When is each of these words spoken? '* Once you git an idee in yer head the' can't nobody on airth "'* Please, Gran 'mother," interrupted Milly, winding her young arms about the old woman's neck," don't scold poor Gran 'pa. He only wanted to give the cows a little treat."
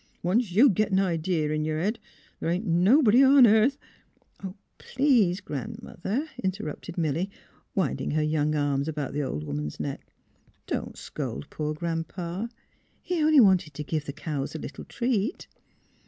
'* 0.15 0.23
Once 0.23 0.51
you 0.51 0.67
git 0.67 0.91
an 0.91 0.97
idee 0.99 1.43
in 1.43 1.63
yer 1.63 1.79
head 1.79 1.99
the' 2.39 2.47
can't 2.53 2.65
nobody 2.65 3.21
on 3.21 3.45
airth 3.45 3.77
"'* 4.49 4.77
Please, 4.79 5.39
Gran 5.41 5.77
'mother," 5.79 6.27
interrupted 6.43 6.97
Milly, 6.97 7.29
winding 7.75 8.09
her 8.09 8.23
young 8.23 8.55
arms 8.55 8.87
about 8.87 9.13
the 9.13 9.21
old 9.21 9.43
woman's 9.43 9.79
neck," 9.79 10.07
don't 10.65 10.97
scold 10.97 11.51
poor 11.51 11.75
Gran 11.75 12.03
'pa. 12.03 12.49
He 13.03 13.21
only 13.21 13.39
wanted 13.39 13.75
to 13.75 13.83
give 13.83 14.05
the 14.05 14.11
cows 14.13 14.55
a 14.55 14.57
little 14.57 14.85
treat." 14.85 15.47